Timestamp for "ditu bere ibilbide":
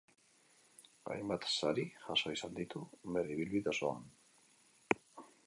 2.61-3.73